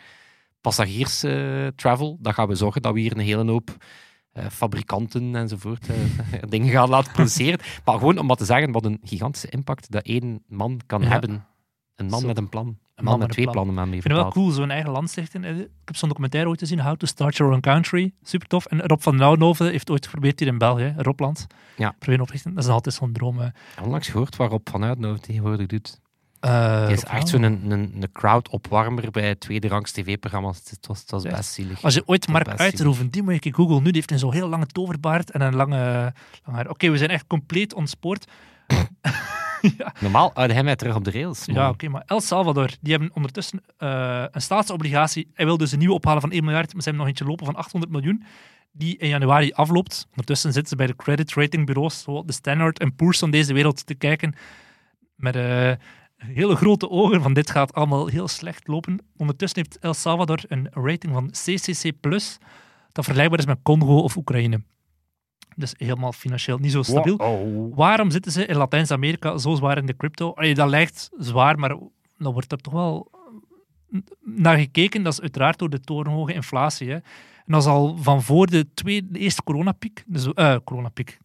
[0.60, 3.76] passagiers eh, travel, dan gaan we zorgen dat we hier een hele hoop
[4.32, 5.86] eh, fabrikanten enzovoort
[6.48, 7.60] dingen gaan laten produceren.
[7.84, 11.08] Maar gewoon om maar te zeggen wat een gigantische impact dat één man kan Ja.
[11.08, 11.46] hebben.
[11.94, 12.26] Een man Zo.
[12.26, 12.78] met een plan.
[12.94, 15.10] Een man, man met twee plannen mee Ik vind het wel cool, zo'n eigen land
[15.10, 15.44] stichten.
[15.44, 18.12] Eh, Ik heb zo'n documentaire ooit gezien, How to Start Your Own Country.
[18.22, 18.66] Super tof.
[18.66, 21.46] En Rob van Nauwhoven heeft ooit geprobeerd hier in België, Robland.
[21.76, 21.90] Ja.
[21.98, 22.54] Proberen oprichten.
[22.54, 23.52] Dat is altijd zo'n droom.
[23.82, 26.00] Onlangs gehoord waarop Vanuit nou tegenwoordig doet.
[26.40, 30.60] Hij is Rob echt van zo'n een, een, een crowd-opwarmer bij tweederangs tv-programma's.
[30.70, 31.82] Het was, het was best zielig.
[31.82, 33.76] Als je ooit Mark best Uiterhoeven, die moet je googlen.
[33.76, 36.12] Nu die heeft een zo'n heel lange toverbaard en een lange,
[36.44, 36.68] lange.
[36.68, 38.24] Oké, we zijn echt compleet ontspoord.
[40.00, 41.44] Normaal houden hij mij terug op de rails.
[41.44, 45.30] Ja, oké, maar El Salvador, die hebben ondertussen eh, een staatsobligatie.
[45.34, 47.46] Hij wil dus een nieuwe ophalen van 1 miljard, maar ze hebben nog eentje lopen
[47.46, 48.24] van 800 miljoen,
[48.72, 50.06] die in januari afloopt.
[50.10, 53.86] Ondertussen zitten ze bij de credit ratingbureaus, zoals de Standard en Poor's van deze wereld
[53.86, 54.34] te kijken,
[55.16, 55.72] met eh,
[56.16, 58.98] hele grote ogen van dit gaat allemaal heel slecht lopen.
[59.16, 61.92] Ondertussen heeft El Salvador een rating van CCC+,
[62.92, 64.62] dat vergelijkbaar is met Congo of Oekraïne.
[65.56, 67.16] Dus helemaal financieel niet zo stabiel.
[67.16, 67.74] Wow.
[67.74, 70.32] Waarom zitten ze in Latijns-Amerika zo zwaar in de crypto?
[70.32, 71.76] Allee, dat lijkt zwaar, maar
[72.18, 73.10] dan wordt er toch wel
[74.20, 75.02] naar gekeken.
[75.02, 76.88] Dat is uiteraard door de torenhoge inflatie.
[76.88, 76.94] Hè.
[76.94, 80.02] En dat is al van voor de, tweede, de eerste coronapiek.
[80.06, 81.18] Dus, eh coronapiek.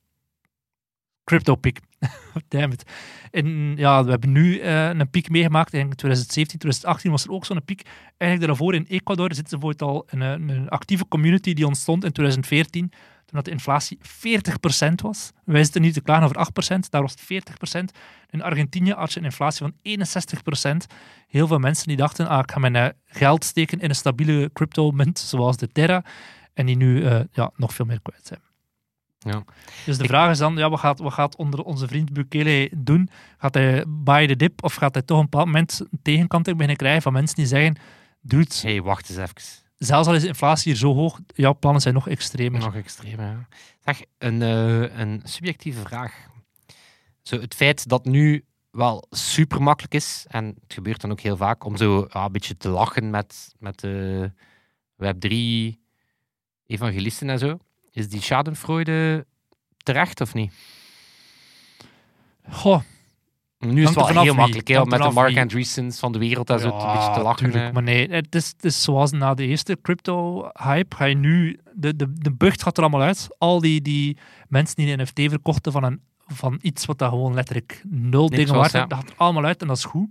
[1.24, 1.80] Crypto-piek.
[2.48, 2.84] Damn it.
[3.32, 5.74] En ja, we hebben nu eh, een piek meegemaakt.
[5.74, 7.82] In 2017, 2018 was er ook zo'n piek.
[8.18, 12.04] Eigenlijk daarvoor in Ecuador zitten ze bijvoorbeeld al in een, een actieve community die ontstond
[12.04, 12.92] in 2014
[13.30, 15.32] toen dat de inflatie 40% was.
[15.46, 17.44] Wij zitten nu te klagen over 8%, daar was het
[17.92, 17.98] 40%.
[18.30, 19.74] In Argentinië had je een inflatie van
[20.84, 20.94] 61%.
[21.28, 24.50] Heel veel mensen die dachten, ah, ik ga mijn eh, geld steken in een stabiele
[24.54, 26.04] crypto-munt, zoals de Terra,
[26.54, 28.40] en die nu eh, ja, nog veel meer kwijt zijn.
[29.20, 29.44] Ja.
[29.86, 32.70] Dus de Ik- vraag is dan, ja, wat, gaat, wat gaat onder onze vriend Bukele
[32.76, 33.10] doen?
[33.38, 36.78] Gaat hij buy the dip, of gaat hij toch een bepaald moment een tegenkanting beginnen
[36.78, 37.76] krijgen van mensen die zeggen,
[38.22, 39.68] dude, hey, wacht eens even.
[39.80, 42.60] Zelfs al is de inflatie hier zo hoog, jouw plannen zijn nog extremer.
[42.60, 43.48] Nog extreem, ja.
[43.80, 46.28] Zeg, een, eh, een subjectieve vraag.
[47.22, 51.38] Zo, het feit dat nu wel super makkelijk is, en het gebeurt dan ook heel
[51.38, 54.32] vaak, om zo een beetje te lachen met, met de
[54.96, 55.36] Web3
[56.66, 57.60] evangelisten en zo.
[57.92, 59.26] Is die schadenfreude
[59.78, 60.54] terecht of niet?
[62.50, 62.82] Goh,
[63.60, 65.38] Nu is het wel heel makkelijk, Hangt met de Mark.
[65.38, 67.52] Andreessens van de wereld en zo een beetje te lachen.
[67.52, 71.60] tuurlijk, maar nee, het is, het is zoals na de eerste crypto-hype, ga je nu...
[71.74, 73.28] De, de, de bucht gaat er allemaal uit.
[73.38, 74.18] Al die, die
[74.48, 78.36] mensen die een NFT verkochten van, een, van iets wat dat gewoon letterlijk nul Niks
[78.36, 78.86] dingen waard ja.
[78.86, 80.10] dat gaat er allemaal uit en dat is goed.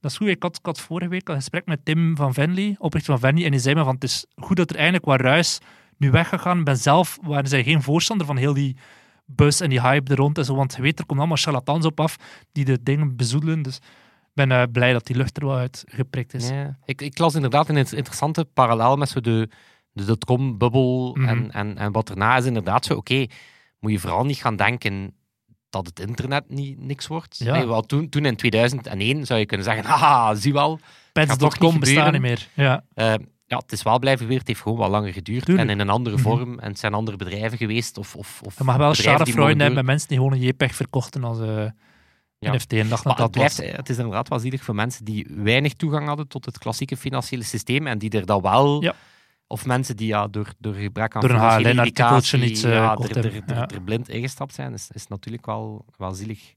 [0.00, 0.28] Dat is goed.
[0.28, 3.44] Ik had, ik had vorige week een gesprek met Tim van Venley, oprichter van Venley,
[3.44, 5.60] en die zei me van het is goed dat er eindelijk wat ruis
[5.96, 6.58] nu weggegaan.
[6.58, 8.76] Ik ben zelf, waren zij geen voorstander van heel die
[9.24, 11.84] buzz en die hype er rond en zo, want je weet, er komen allemaal charlatans
[11.86, 12.16] op af
[12.52, 13.62] die de dingen bezoedelen.
[13.62, 16.48] Dus ik ben eh, blij dat die lucht er wel uit geprikt is.
[16.48, 16.78] Ja.
[16.84, 19.48] Ik, ik las inderdaad een interessante parallel met zo de,
[19.92, 21.28] de dotcom-bubbel Mhm.
[21.28, 23.26] en, en, en wat erna is inderdaad zo, oké,
[23.80, 25.14] moet je vooral niet gaan denken
[25.70, 27.38] dat het internet niet, niks wordt.
[27.38, 27.52] Ja.
[27.56, 30.78] Nee, wel, toen, toen in 2001 zou je kunnen zeggen, haha, zie wel.
[31.12, 32.48] Pets.com niet bestaan niet meer.
[32.54, 32.84] Ja.
[32.94, 33.14] Eh,
[33.46, 35.68] ja, het is wel blijven gebeuren, het heeft gewoon wat langer geduurd Tuurlijk.
[35.68, 36.24] en in een andere Mhm.
[36.24, 36.58] vorm.
[36.58, 37.98] En het zijn andere bedrijven geweest.
[37.98, 41.40] Of, of, of mag wel schadefreude hebben met mensen die gewoon een JPEG verkochten als
[41.40, 41.66] eh
[42.38, 42.52] Ja.
[42.54, 43.54] NFT en dachten Maar dat het, was.
[43.54, 46.96] blijft, het is inderdaad wel zielig voor mensen die weinig toegang hadden tot het klassieke
[46.96, 48.82] financiële systeem en die er dan wel...
[48.82, 48.94] Ja.
[49.46, 53.16] Of mensen die ja, door, door gebrek aan Door een financiële iets, eh, ja, er,
[53.16, 56.54] er, er, er blind ingestapt zijn, is, is natuurlijk wel, wel zielig.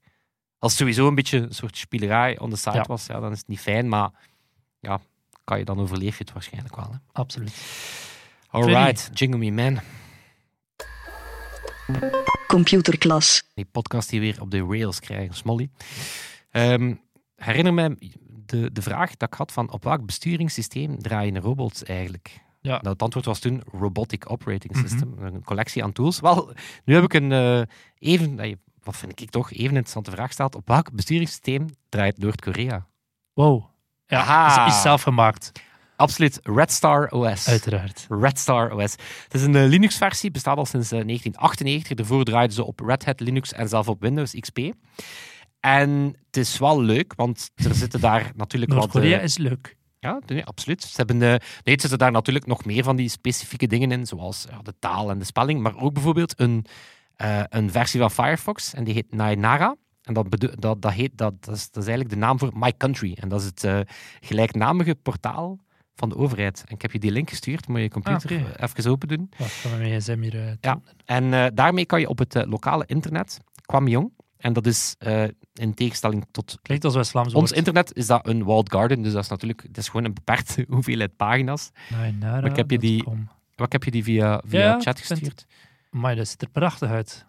[0.59, 3.37] Als het sowieso een beetje een soort spielerij on the side was, ja, dan is
[3.37, 4.09] het niet fijn, maar
[4.79, 4.99] ja,
[5.47, 6.89] kan je dan overleef je het waarschijnlijk wel.
[6.91, 6.97] Hè.
[7.11, 7.55] Absoluut.
[8.49, 9.79] Alright, Jingle Me Man.
[12.47, 13.43] Computerklas.
[13.53, 15.69] die podcast die weer op de rails krijgen, Smolly.
[16.51, 16.95] Ehm,
[17.35, 17.97] herinner me
[18.45, 22.39] de, de vraag dat ik had van op welk besturingssysteem draaien robots eigenlijk?
[22.61, 22.71] Ja.
[22.81, 24.87] Nou, het antwoord was toen Robotic Operating Mhm.
[24.87, 26.19] System, een collectie aan tools.
[26.19, 26.53] Wel,
[26.85, 27.61] nu heb ik een eh,
[27.99, 30.55] even, wat vind ik toch, even interessante vraag gesteld.
[30.55, 32.87] Op welk besturingssysteem draait Noord-Korea?
[33.33, 33.65] Wow.
[34.07, 34.65] Ja, Aha.
[34.67, 35.51] is, is zelf gemaakt,
[35.97, 37.47] Absoluut, Red Star OS.
[37.47, 38.05] uiteraard.
[38.09, 38.91] Red Star OS.
[39.23, 41.97] Het is een eh, Linux-versie, bestaat al sinds eh, 1998.
[41.97, 44.59] Daarvoor draaiden ze op Red Hat Linux en zelf op Windows XP.
[45.59, 48.79] En het is wel leuk, want er zitten daar natuurlijk wat...
[48.79, 49.75] Noord-Korea eh, is leuk.
[49.99, 50.83] Ja, nee, absoluut.
[50.83, 51.29] Ze hebben, eh,
[51.63, 55.09] nee, zitten daar natuurlijk nog meer van die specifieke dingen in, zoals ja, de taal
[55.09, 56.65] en de spelling, maar ook bijvoorbeeld een,
[57.49, 59.75] een versie van Firefox, en die heet Nainara.
[60.07, 60.25] En dat,
[60.59, 63.17] dat, dat, heet, dat, dat, is, dat is eigenlijk de naam voor My Country.
[63.19, 63.79] En dat is het eh,
[64.19, 65.59] gelijknamige portaal
[65.95, 66.63] van de overheid.
[66.67, 69.29] En ik heb je die link gestuurd, moet je computer Ah, even open doen.
[69.37, 70.47] Wacht, ga mijn gsm hier...
[70.47, 70.81] eh, Ja.
[71.05, 74.95] En eh, daarmee kan je op het lokale internet, Kwamjong, en dat is
[75.53, 79.01] in tegenstelling tot Klinkt als West-Vlaams ons internet, is dat een walled garden.
[79.01, 81.71] Dus dat is natuurlijk dat is gewoon een beperkte hoeveelheid pagina's.
[82.19, 83.03] Maar ik heb je die-.
[83.55, 85.45] Wat heb je die via, via Ja, chat gestuurd?
[85.91, 87.25] Amai, dat ziet er prachtig uit.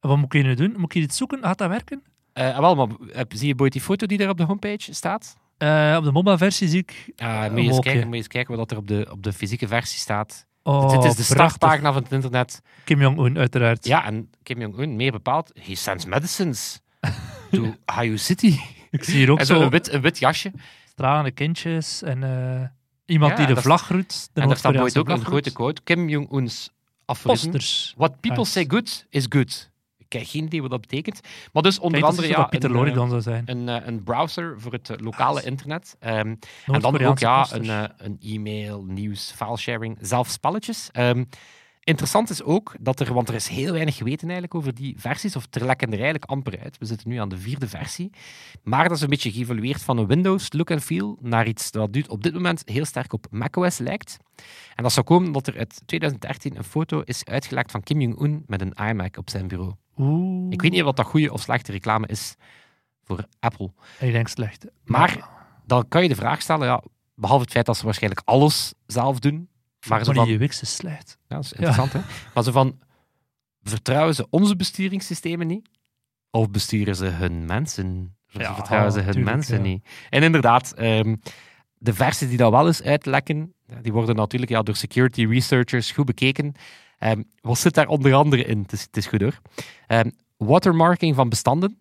[0.00, 0.74] En wat moet hier nu doen?
[0.76, 1.38] Moet hier iets zoeken?
[1.42, 2.02] Gaat dat werken?
[2.32, 2.88] Eh, wel, maar
[3.28, 5.36] zie je boy die foto die er op de homepage staat?
[5.58, 7.12] Eh, op de mobile versie zie ik...
[7.22, 9.32] Uh, moet, je eens kijken, moet je eens kijken wat er op de, op de
[9.32, 10.46] fysieke versie staat.
[10.62, 12.60] Oh, Dit is de startpagina van het internet.
[12.84, 13.86] Kim Jong-un, uiteraard.
[13.86, 16.80] Ja, en Kim Jong-un, meer bepaald, he sends medicines
[17.50, 18.58] to Hayu City.
[18.90, 20.52] Ik zie hier ook En zo een wit, een wit jasje.
[20.86, 22.18] stralende kindjes en
[23.06, 24.28] iemand Ja, die de vlag groet.
[24.32, 25.82] De en daar staat ooit ook een grote quote.
[25.82, 26.70] Kim Jong-un's
[27.04, 27.50] aforisme.
[27.50, 27.94] Posters.
[27.96, 28.48] What people Ah.
[28.48, 29.70] say good is good.
[30.18, 31.20] Heb geen idee wat dat betekent.
[31.52, 33.42] Maar dus onder andere alsof ja, Pieter een, Lorry eh, dan zou zijn.
[33.46, 35.96] een, eh, een browser voor het eh, lokale Ah, internet.
[35.98, 36.34] Ehm,
[36.66, 40.88] en dan ook ja, een, een e-mail, nieuws, filesharing, zelfs spelletjes.
[40.92, 41.24] Ehm,
[41.80, 45.36] interessant is ook dat er, want er is heel weinig geweten eigenlijk over die versies,
[45.36, 46.78] of er lekken er eigenlijk amper uit.
[46.78, 48.10] We zitten nu aan de vierde versie.
[48.62, 52.08] Maar dat is een beetje geëvolueerd van een Windows look and feel naar iets dat
[52.08, 54.16] op dit moment heel sterk op macOS lijkt.
[54.74, 58.44] En dat zou komen omdat er uit 2013 een foto is uitgelekt van Kim Jong-un
[58.46, 59.74] met een iMac op zijn bureau.
[59.96, 60.52] Oeh.
[60.52, 62.36] Ik weet niet wat dat goede of slechte reclame is
[63.04, 63.72] voor Apple.
[64.00, 64.66] Ik denk slecht.
[64.84, 65.28] Maar
[65.66, 66.82] dan kan je de vraag stellen, ja,
[67.14, 69.48] behalve het feit dat ze waarschijnlijk alles zelf doen,
[69.88, 71.18] maar van, die UX is slecht.
[71.28, 72.00] ja, dat is interessant, hè?
[72.34, 72.78] Maar van,
[73.62, 75.68] vertrouwen ze onze besturingssystemen niet?
[76.30, 78.16] Of besturen ze hun mensen?
[78.34, 79.88] Of Ja, vertrouwen ze hun tuurlijk, mensen niet?
[80.10, 81.16] En inderdaad, ehm,
[81.78, 86.06] de versies die dat wel eens uitlekken, die worden natuurlijk ja, door security researchers goed
[86.06, 86.54] bekeken.
[87.06, 88.58] Ehm, wat zit daar onder andere in?
[88.58, 89.38] Het is, het is goed hoor.
[89.86, 91.78] Ehm, watermarking van bestanden,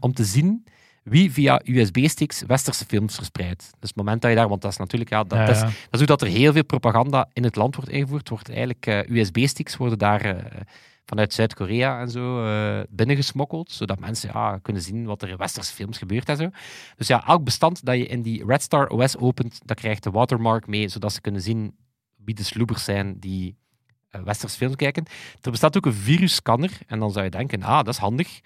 [0.00, 0.64] om te zien
[1.02, 3.70] wie via USB-sticks westerse films verspreidt.
[3.78, 5.70] Dus het moment dat je daar, want dat is natuurlijk, ja, dat, Ja, is, dat
[5.90, 8.28] is hoe dat er heel veel propaganda in het land wordt ingevoerd.
[8.28, 10.60] Wordt eigenlijk eh, USB-sticks worden daar eh,
[11.04, 15.74] vanuit Zuid-Korea en zo eh, binnengesmokkeld, zodat mensen ja, kunnen zien wat er in westerse
[15.74, 16.50] films gebeurt en zo.
[16.96, 20.10] Dus ja, elk bestand dat je in die Red Star OS opent, dat krijgt de
[20.10, 21.76] watermark mee, zodat ze kunnen zien
[22.24, 23.56] wie de sloebers zijn die
[24.10, 25.04] eh, westerse films kijken.
[25.40, 28.40] Er bestaat ook een virusscanner en dan zou je denken, ah, dat is handig.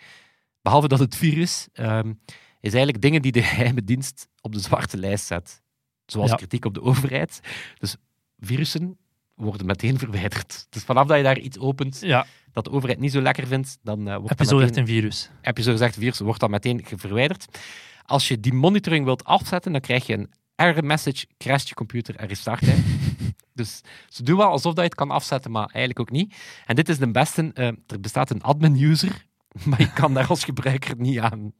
[0.62, 2.12] Behalve dat het virus ehm,
[2.60, 5.62] is eigenlijk dingen die de geheime dienst op de zwarte lijst zet.
[6.06, 6.36] Zoals Ja.
[6.36, 7.40] kritiek op de overheid.
[7.78, 7.96] Dus
[8.38, 8.96] virussen
[9.34, 10.66] worden meteen verwijderd.
[10.70, 13.78] Dus vanaf dat je daar iets opent Ja, dat de overheid niet zo lekker vindt,
[13.82, 15.30] dan wordt heb je zo meteen, echt een virus.
[15.40, 17.58] heb je zo gezegd virus, wordt dat meteen verwijderd.
[18.04, 22.16] Als je die monitoring wilt afzetten, dan krijg je een error message, crasht je computer
[22.16, 22.82] en restart hij.
[23.54, 26.34] dus ze doen wel alsof dat je het kan afzetten, maar eigenlijk ook niet.
[26.66, 29.26] En dit is de beste, eh, er bestaat een admin-user,
[29.66, 31.52] maar je kan daar als gebruiker niet aan.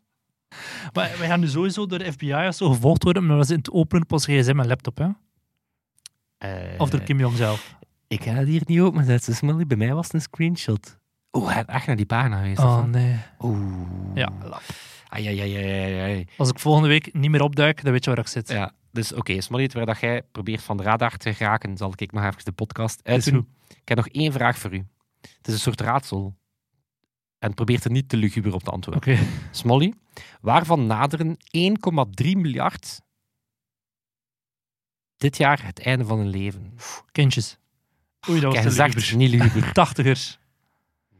[0.93, 3.59] Maar wij gaan nu sowieso door de FBI of zo gevolgd worden, maar we zijn
[3.59, 5.09] het openen op ons gsm en laptop, hè?
[6.39, 7.77] Eh, Of door Kim Jong zelf.
[8.09, 9.67] Ik ga het hier niet open zetten, Smiley.
[9.67, 10.99] Bij mij was het een screenshot.
[11.33, 12.59] Oeh, hij heeft echt naar die pagina geweest.
[12.59, 13.17] Oh nee.
[13.41, 13.87] Oeh.
[14.15, 14.33] Ja.
[15.09, 16.27] Ai, ai, ai, ai, ai.
[16.37, 18.49] Als ik volgende week niet meer opduik, dan weet je waar ik zit.
[18.49, 22.13] Ja, dus oké, okay, waar dat jij probeert van de radar te geraken, zal ik
[22.13, 23.49] nog even de podcast uitdoen.
[23.69, 24.87] Ik heb nog één vraag voor u.
[25.21, 26.37] Het is een soort raadsel.
[27.39, 29.15] En probeer er niet te luguber op te antwoorden.
[29.15, 29.27] Oké.
[29.51, 29.95] Smolly,
[30.41, 33.01] waarvan naderen 1,3 miljard
[35.17, 36.75] dit jaar het einde van hun leven?
[37.13, 37.59] Kindjes.
[38.31, 39.17] Oei, dat was zegt luguber.
[39.17, 39.73] niet luguber.
[39.83, 40.39] Tachtigers.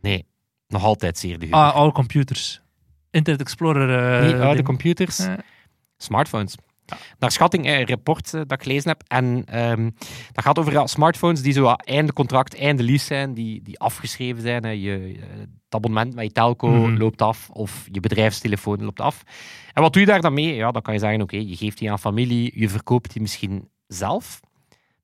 [0.01, 0.27] Nee,
[0.69, 1.59] nog altijd zeer luguber.
[1.59, 2.63] Ah, oude computers.
[3.11, 4.25] Internet Explorer.
[4.25, 5.27] niet oude computers,
[5.97, 6.55] smartphones.
[7.19, 9.03] Naar schatting, eh, een rapport eh, dat ik gelezen heb.
[9.07, 9.91] En ehm,
[10.33, 14.65] dat gaat over smartphones die zo einde contract, einde lease zijn, die, die afgeschreven zijn.
[14.65, 14.71] Hè.
[14.71, 15.49] Je, eh, het
[15.81, 16.97] abonnement met je telco Mhm.
[16.97, 19.23] loopt af, of je bedrijfstelefoon loopt af.
[19.73, 20.55] En wat doe je daar dan mee?
[20.55, 23.69] Ja, dan kan je zeggen, oké, je geeft die aan familie, je verkoopt die misschien
[23.87, 24.41] zelf.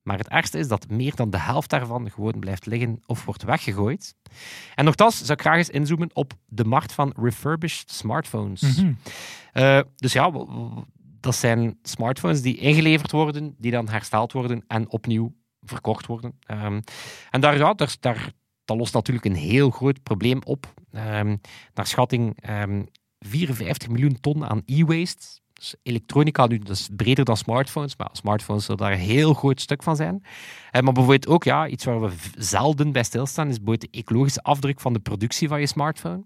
[0.02, 3.42] Maar het ergste is dat meer dan de helft daarvan gewoon blijft liggen of wordt
[3.42, 4.14] weggegooid.
[4.74, 8.62] En nogthans zou ik graag eens inzoomen op de markt van refurbished smartphones.
[8.62, 8.92] mhm.
[9.96, 10.30] Dus ja,
[11.20, 16.38] dat zijn smartphones die ingeleverd worden, die dan hersteld worden en opnieuw verkocht worden.
[16.40, 16.80] Ehm,
[17.30, 18.32] en daar, ja, daar, daar,
[18.64, 20.74] dat lost natuurlijk een heel groot probleem op.
[20.92, 21.36] Ehm,
[21.74, 22.82] naar schatting ehm,
[23.18, 25.40] 54 miljoen ton aan e-waste.
[25.52, 29.60] Dus elektronica nu, dat is breder dan smartphones, maar smartphones zullen daar een heel groot
[29.60, 30.22] stuk van zijn.
[30.70, 34.42] Eh, maar bijvoorbeeld ook, ja, iets waar we zelden bij stilstaan, is bijvoorbeeld de ecologische
[34.42, 36.24] afdruk van de productie van je smartphone.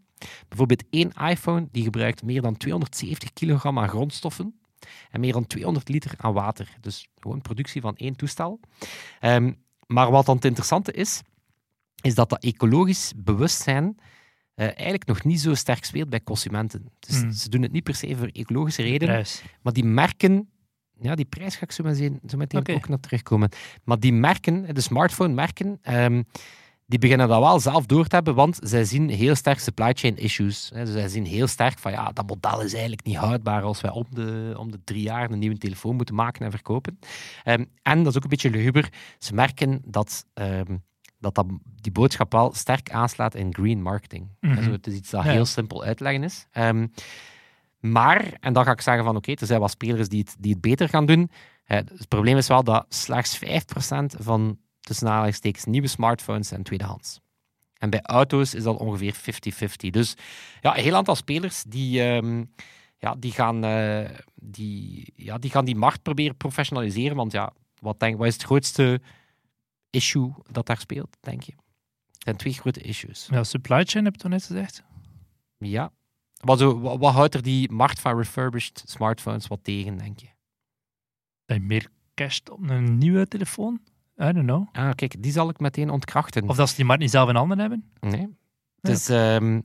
[0.49, 4.62] Bijvoorbeeld één iPhone die gebruikt meer dan 270 kilogram aan grondstoffen.
[5.11, 6.69] En meer dan 200 liter aan water.
[6.81, 8.61] Dus gewoon productie van één toestel.
[9.21, 9.53] Ehm,
[9.87, 11.23] maar wat dan het interessante is,
[12.01, 13.85] is dat dat ecologisch bewustzijn
[14.57, 16.87] uh, eigenlijk nog niet zo sterk speelt bij consumenten.
[16.99, 17.33] Dus Hmm.
[17.33, 19.43] ze doen het niet per se voor ecologische redenen, Prijs.
[19.63, 20.49] maar die merken,
[21.01, 23.49] ja, die prijs ga ik zo meteen, zo meteen ook naar terugkomen.
[23.85, 26.23] Maar die merken, de smartphone-merken, ehm,
[26.93, 30.17] die beginnen dat wel zelf door te hebben, want zij zien heel sterk supply chain
[30.17, 30.71] issues.
[30.75, 30.85] Hè.
[30.85, 33.91] Dus zij zien heel sterk van ja, dat model is eigenlijk niet houdbaar als wij
[33.91, 36.99] om de, om de drie jaar een nieuwe telefoon moeten maken en verkopen.
[37.45, 38.89] Ehm, en dat is ook een beetje luguber.
[39.19, 40.77] Ze merken dat, ehm,
[41.19, 41.47] dat, dat
[41.81, 44.29] die boodschap wel sterk aanslaat in green marketing.
[44.41, 45.31] Also, het is iets dat Ja.
[45.31, 46.47] heel simpel uit te leggen is.
[46.51, 46.87] Ehm,
[47.81, 50.53] maar, en dan ga ik zeggen van oké, er zijn wat spelers die het, die
[50.53, 51.31] het beter gaan doen.
[51.65, 57.21] Eh, het probleem is wel dat slechts 5% van tussen aanhalingstekens nieuwe smartphones zijn tweedehands.
[57.79, 59.91] En bij auto's is dat ongeveer 50-50.
[59.91, 60.15] Dus
[60.61, 62.45] ja, een heel aantal spelers die, ehm,
[62.99, 67.17] ja, die, gaan, eh, die, ja, die gaan die markt proberen professionaliseren.
[67.17, 69.01] Want ja, wat, denk, wat is het grootste
[69.91, 71.53] issue dat daar speelt, denk je?
[71.53, 71.59] Er
[72.19, 73.29] zijn twee grote issues.
[73.31, 74.83] Ja, supply chain heb je toen net gezegd.
[75.59, 75.93] Ja.
[76.41, 80.29] Wat, wat, wat houdt er die markt van refurbished smartphones wat tegen, denk je?
[81.45, 83.81] Dat je meer casht op een nieuwe telefoon.
[84.19, 84.69] I don't know.
[84.73, 86.49] Ah, kijk, die zal ik meteen ontkrachten.
[86.49, 87.91] Of dat ze die markt niet zelf in handen hebben.
[88.01, 88.29] Nee.
[88.81, 89.61] Dus ehm,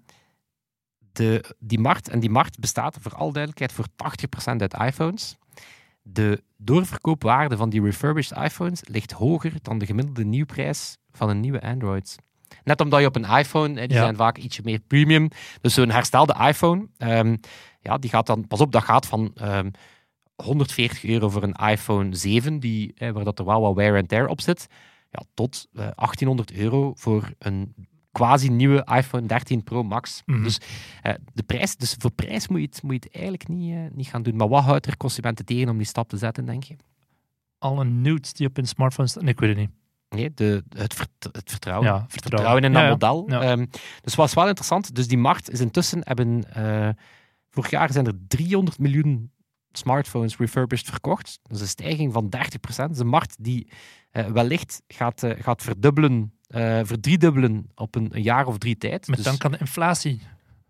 [1.11, 3.85] de, die markt, en die markt bestaat voor alle duidelijkheid voor
[4.53, 5.37] 80% uit iPhones.
[6.01, 11.61] De doorverkoopwaarde van die refurbished iPhones ligt hoger dan de gemiddelde nieuwprijs van een nieuwe
[11.61, 12.15] Android.
[12.63, 14.03] Net omdat je op een iPhone, hè, die Ja.
[14.03, 15.29] zijn vaak ietsje meer premium.
[15.61, 17.35] Dus zo'n herstelde iPhone, ehm,
[17.81, 19.69] ja, die gaat dan, pas op, dat gaat van ehm,
[20.43, 24.07] 140 euro voor een iPhone 7, die, hè, waar dat er wel wat wear and
[24.09, 24.67] tear op zit,
[25.11, 27.73] ja, tot eh, 1800 euro voor een
[28.11, 30.21] quasi nieuwe iPhone 13 Pro Max.
[30.25, 30.43] Mhm.
[30.43, 30.59] Dus,
[31.01, 33.79] eh, de prijs, dus voor prijs moet je het, moet je het eigenlijk niet, eh,
[33.93, 34.35] niet gaan doen.
[34.35, 36.75] Maar wat houdt er consumenten tegen om die stap te zetten, denk je?
[37.57, 39.23] Alle nudes die op hun smartphone staan.
[39.23, 39.69] Nee, ik weet het niet.
[40.09, 41.87] Nee, de, het, vert- het vertrouwen.
[41.87, 43.23] Ja, vertrouwen in dat Ja, model.
[43.27, 43.41] Ja.
[43.41, 43.65] Ehm,
[44.01, 44.95] dus wat is wel interessant.
[44.95, 46.53] Dus die markt is intussen hebben...
[46.53, 46.89] eh,
[47.49, 49.31] vorig jaar zijn er 300 miljoen
[49.71, 51.39] smartphones refurbished verkocht.
[51.43, 52.75] Dat is een stijging van 30%.
[52.75, 53.71] Dat is een markt die
[54.11, 59.07] eh, wellicht gaat, eh, gaat verdubbelen, eh verdriedubbelen op een, een jaar of drie tijd.
[59.07, 60.21] Met dus, dank aan de inflatie.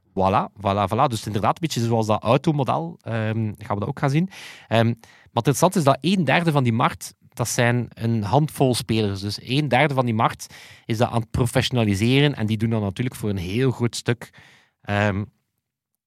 [0.10, 1.08] Voilà, voilà, voilà.
[1.08, 4.30] Dus inderdaad, een beetje zoals dat automodel ehm gaan we dat ook gaan zien.
[4.68, 8.76] Ehm, maar het interessante is dat een derde van die markt, dat zijn een handvol
[8.76, 9.22] spelers.
[9.22, 10.56] Dus een derde van die markt
[10.86, 12.36] is dat aan het professionaliseren.
[12.36, 14.30] En die doen dat natuurlijk voor een heel groot stuk
[14.82, 15.24] ehm,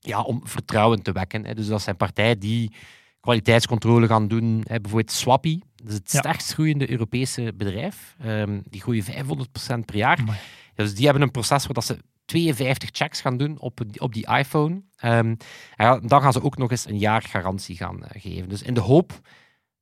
[0.01, 1.45] ja, om vertrouwen te wekken.
[1.47, 1.55] Hè.
[1.55, 2.73] Dus dat zijn partijen die
[3.21, 4.61] kwaliteitscontrole gaan doen.
[4.69, 4.81] Hè.
[4.81, 6.19] Bijvoorbeeld Swappy, dat is het Ja.
[6.19, 8.17] sterkst groeiende Europese bedrijf.
[8.21, 10.19] Ehm, die groeien 500% per jaar.
[10.19, 10.39] Amai.
[10.75, 14.27] Dus die hebben een proces waar dat ze 52 checks gaan doen op, op die
[14.37, 14.83] iPhone.
[14.97, 15.35] Ehm,
[15.77, 18.49] en dan gaan ze ook nog eens een jaar garantie gaan eh, geven.
[18.49, 19.21] Dus in de hoop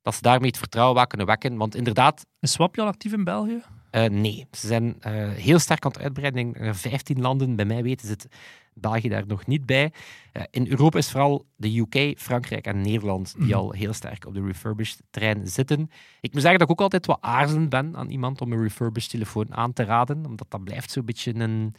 [0.01, 1.57] dat ze daarmee het vertrouwen wel kunnen wekken.
[1.57, 3.61] Want inderdaad, Is Swapje al actief in België?
[3.91, 4.47] eh, nee.
[4.51, 6.53] Ze zijn eh, heel sterk aan het uitbreiden.
[6.53, 8.27] Eh, 15 landen, bij mij weten zit
[8.79, 9.91] België daar nog niet bij.
[10.31, 13.53] Eh, in Europa is vooral de UK, Frankrijk en Nederland die Mhm.
[13.53, 15.89] al heel sterk op de refurbished trein zitten.
[16.21, 19.11] Ik moet zeggen dat ik ook altijd wat aarzelend ben aan iemand om een refurbished
[19.11, 21.75] telefoon aan te raden, omdat dat blijft zo'n beetje een...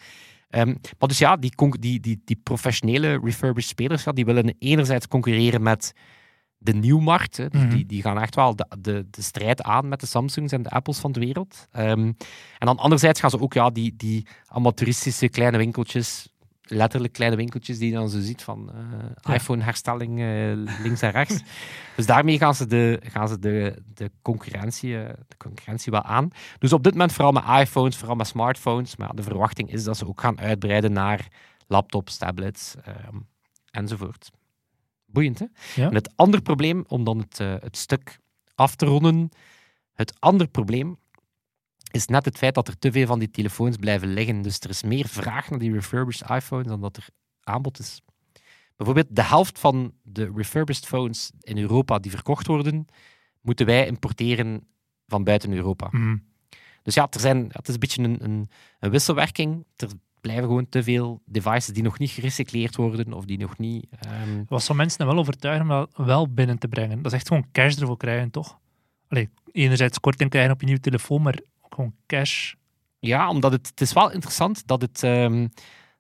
[0.49, 5.09] Ehm, maar dus ja, die, die, die, die professionele refurbished spelers ja, die willen enerzijds
[5.09, 5.93] concurreren met
[6.63, 7.37] de nieuwmarkt.
[7.37, 7.49] Hè.
[7.49, 7.75] Dus Mhm.
[7.75, 10.71] die, die gaan echt wel de, de, de strijd aan met de Samsungs en de
[10.71, 11.67] Apples van de wereld.
[11.73, 11.99] Ehm,
[12.59, 16.30] en dan anderzijds gaan ze ook ja, die, die amateuristische kleine winkeltjes,
[16.71, 18.73] letterlijk kleine winkeltjes die je dan zo ziet van
[19.25, 21.43] eh, iPhone-herstelling eh, links en rechts.
[21.97, 26.31] dus daarmee gaan ze de, gaan ze de, de, concurrentie, eh, de concurrentie wel aan.
[26.59, 28.97] Dus op dit moment vooral met iPhones, vooral met smartphones.
[28.97, 31.29] Maar de verwachting is dat ze ook gaan uitbreiden naar
[31.67, 33.17] laptops, tablets ehm,
[33.71, 34.31] enzovoort.
[35.07, 35.47] Boeiend, hè?
[35.75, 35.89] Ja.
[35.89, 38.19] En het andere probleem, om dan het, het stuk
[38.55, 39.31] af te ronden,
[39.95, 40.99] het andere probleem
[41.91, 44.43] is net het feit dat er te veel van die telefoons blijven liggen.
[44.43, 47.07] Dus er is meer vraag naar die refurbished iPhones dan dat er
[47.43, 48.01] aanbod is.
[48.77, 52.87] Bijvoorbeeld de helft van de refurbished phones in Europa die verkocht worden,
[53.41, 54.67] moeten wij importeren
[55.07, 55.89] van buiten Europa.
[55.91, 56.17] Mhm.
[56.83, 58.49] Dus ja, er zijn, het is een beetje een, een,
[58.79, 59.65] een wisselwerking.
[59.77, 59.89] Er
[60.21, 63.87] blijven gewoon te veel devices die nog niet gerecycleerd worden of die nog niet...
[63.91, 66.97] ehm, Wat zou mensen wel overtuigen om dat wel binnen te brengen?
[67.03, 68.59] Dat is echt gewoon cash ervoor krijgen, toch?
[69.09, 71.39] Allee, enerzijds korting krijgen op je nieuwe telefoon, maar
[71.75, 72.55] gewoon cash.
[72.99, 75.49] Ja, omdat het, het is wel interessant dat, het, ehm,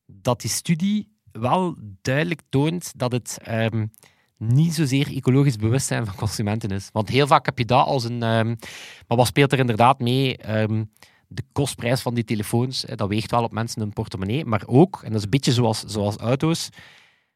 [0.06, 3.87] dat die studie wel duidelijk toont dat het ehm,
[4.37, 6.88] niet zozeer ecologisch bewustzijn van consumenten is.
[6.92, 8.22] Want heel vaak heb je dat als een...
[8.22, 8.54] ehm,
[9.06, 10.37] maar wat speelt er inderdaad mee?
[11.33, 14.44] De kostprijs van die telefoons, dat weegt wel op mensen hun portemonnee.
[14.44, 16.64] Maar ook, en dat is een beetje zoals, zoals auto's,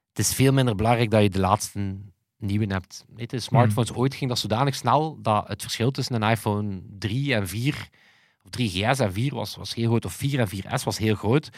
[0.09, 1.97] het is veel minder belangrijk dat je de laatste
[2.39, 3.05] nieuwe hebt.
[3.15, 7.35] Weet je, smartphones ooit ging dat zodanig snel dat het verschil tussen een iPhone 3
[7.35, 7.89] en 4,
[8.45, 11.49] of 3GS en 4 was, was heel groot, of 4 en 4S was heel groot.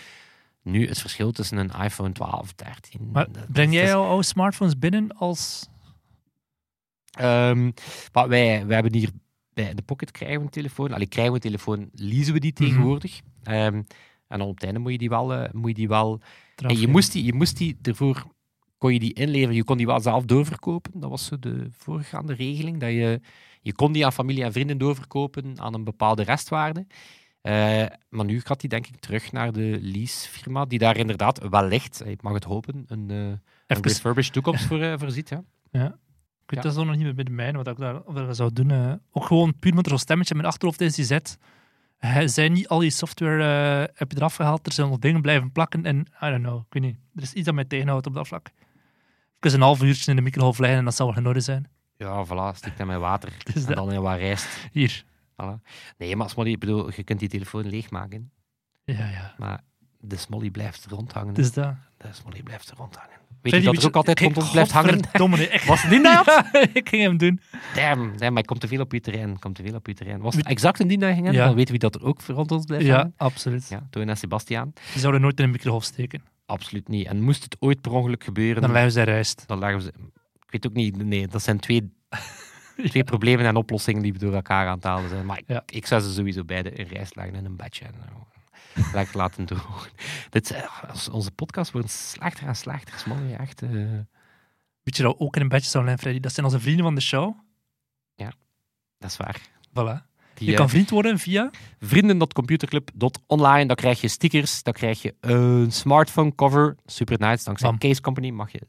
[0.63, 3.09] Nu het verschil tussen een iPhone 12, 13.
[3.13, 5.69] Maar breng jij jouw oude smartphones binnen als...
[7.11, 7.71] Ehm,
[8.13, 9.11] maar wij, wij hebben hier
[9.55, 10.93] bij de Pocket krijgen we een telefoon.
[10.93, 12.65] Allee, krijgen we een telefoon, leasen we die Mhm.
[12.65, 13.21] tegenwoordig.
[13.43, 13.83] Ehm,
[14.29, 15.35] en dan op het einde moet je die wel...
[15.35, 16.21] eh, moet je die wel
[16.57, 18.27] en je moest, die, je moest die ervoor...
[18.79, 21.01] Kon je die inleveren, je kon die wel zelf doorverkopen.
[21.01, 22.81] Dat was de voorgaande regeling.
[22.81, 23.21] Dat je,
[23.61, 26.87] je kon die aan familie en vrienden doorverkopen aan een bepaalde restwaarde.
[27.47, 32.07] Eh, maar nu gaat die denk ik terug naar de leasefirma, die daar inderdaad wellicht,
[32.07, 33.17] ik mag het hopen, een, eh
[33.67, 35.29] een refurbished toekomst voor eh, voorziet.
[35.29, 35.43] Ja.
[35.71, 35.93] ik weet
[36.47, 36.61] ja.
[36.61, 39.01] dat zo nog niet meer bij de mijne, wat ik daar zou doen.
[39.11, 41.21] ook gewoon puur er zo'n stemmetje in mijn achterhoofd is die
[41.97, 43.43] hij zijn niet al je software
[43.95, 46.73] heb je eraf gehaald, er zijn nog dingen blijven plakken en I don't know, ik
[46.73, 46.97] weet niet.
[47.15, 48.51] Er is iets dat mij tegenhoudt op dat vlak.
[49.47, 51.69] Even een half uurtje in de microgolf leggen en dat zou wel in orde zijn.
[51.97, 53.33] Ja, voilà, stikt hem in water.
[53.53, 54.47] Dus en dan in wat rijst.
[54.73, 55.05] Hier.
[55.43, 55.63] Voilà.
[55.99, 58.31] Nee, maar Smolly, ik bedoel, je kunt die telefoon leegmaken.
[58.85, 59.35] Ja, ja.
[59.39, 59.61] Maar
[60.01, 61.35] de Smolly blijft rondhangen.
[61.35, 61.75] Dus dat.
[61.97, 63.15] De Smolly blijft rondhangen.
[63.43, 65.39] Weet je dat weet er ook altijd kijk, rond ons blijft hangen?
[65.39, 65.67] nee, echt.
[65.67, 65.93] Was het?
[66.03, 67.41] Ja, ik ging hem doen.
[67.75, 69.39] Damn, damn, maar ik kom te veel op je terrein.
[69.39, 70.21] Kom te veel op je terrein.
[70.21, 71.33] Was het exact een die ging?
[71.33, 71.47] Ja.
[71.47, 73.15] Dan weten we dat er ook rond ons blijft Ja, hangen.
[73.17, 73.69] absoluut.
[73.69, 74.73] Ja, Toon en Sebastiaan.
[74.93, 76.23] Die zouden nooit in een microgolf steken.
[76.47, 77.07] Absoluut niet.
[77.07, 79.45] En moest het ooit per ongeluk gebeuren, Dan leggen ze rijst.
[79.47, 79.93] dan leggen we ze...
[80.45, 81.93] Ik weet ook niet, nee, dat zijn twee,
[82.89, 85.27] twee problemen en oplossingen die door elkaar aan het halen zijn.
[85.27, 85.63] Maar ik, Ja.
[85.67, 87.85] ik zou ze sowieso beide in rijst leggen in een bedje.
[87.85, 87.95] En,
[88.75, 89.91] eh, lekker laten drogen.
[90.31, 90.63] Dit, eh,
[91.13, 92.99] onze podcast wordt slechter en slechter.
[92.99, 93.63] Smolly, echt...
[93.63, 93.71] eh,
[94.83, 96.21] Weet je dat we ook in een bedje zouden leggen, Freddy?
[96.21, 97.35] Dat zijn onze vrienden van de show.
[98.99, 99.41] dat is waar.
[99.69, 100.16] Voilà.
[100.39, 101.51] Die, Je eh, kan vriend worden via...
[101.81, 103.67] vrienden.computerclub.online.
[103.67, 106.77] Dan krijg je stickers, dan krijg je een smartphone cover.
[106.87, 107.45] Super nice.
[107.45, 107.79] Dankzij Bam.
[107.79, 108.61] Case Company mag je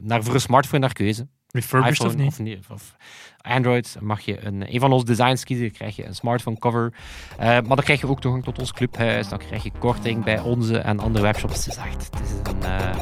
[0.00, 1.28] naar, voor een smartphone naar keuze.
[1.50, 2.58] Refurbished iPhone of niet?
[2.58, 2.96] Of, of
[3.42, 5.66] Android mag je een, een van onze designs kiezen.
[5.66, 6.92] Dan krijg je een smartphone cover.
[7.38, 9.28] Eh, maar dan krijg je ook toegang tot ons clubhuis.
[9.28, 11.64] Dan krijg je korting bij onze en andere webshops.
[11.64, 12.96] Het is echt het is een, eh,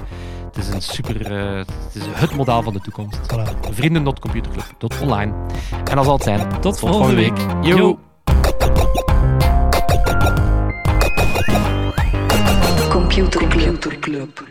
[0.47, 1.33] het is een super...
[1.33, 3.19] eh, het is het model van de toekomst.
[3.19, 3.71] Voilà.
[3.71, 5.33] Vrienden.computerclub.online.
[5.85, 6.61] En dat zal het zijn.
[6.61, 7.39] Tot volgende week.
[7.63, 7.77] Yo.
[7.77, 7.99] Yo.
[12.89, 14.45] Computerclub.